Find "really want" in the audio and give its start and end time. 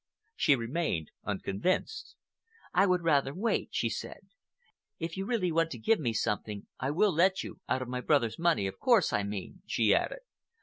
5.27-5.69